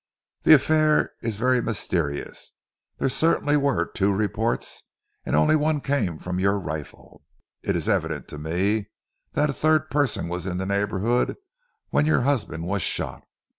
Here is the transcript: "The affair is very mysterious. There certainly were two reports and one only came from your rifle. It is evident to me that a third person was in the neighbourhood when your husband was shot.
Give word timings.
"The 0.41 0.55
affair 0.55 1.13
is 1.21 1.37
very 1.37 1.61
mysterious. 1.61 2.53
There 2.97 3.07
certainly 3.07 3.55
were 3.55 3.85
two 3.85 4.11
reports 4.11 4.81
and 5.27 5.37
one 5.39 5.51
only 5.51 5.79
came 5.81 6.17
from 6.17 6.39
your 6.39 6.59
rifle. 6.59 7.23
It 7.61 7.75
is 7.75 7.87
evident 7.87 8.27
to 8.29 8.39
me 8.39 8.89
that 9.33 9.51
a 9.51 9.53
third 9.53 9.91
person 9.91 10.27
was 10.27 10.47
in 10.47 10.57
the 10.57 10.65
neighbourhood 10.65 11.35
when 11.91 12.07
your 12.07 12.21
husband 12.21 12.65
was 12.65 12.81
shot. 12.81 13.25